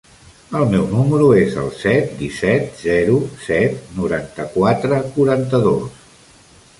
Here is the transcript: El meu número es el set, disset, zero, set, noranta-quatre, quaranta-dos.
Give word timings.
El 0.59 0.63
meu 0.69 0.85
número 0.93 1.25
es 1.41 1.57
el 1.63 1.67
set, 1.81 2.07
disset, 2.21 2.65
zero, 2.79 3.17
set, 3.49 3.75
noranta-quatre, 3.99 4.99
quaranta-dos. 5.19 6.01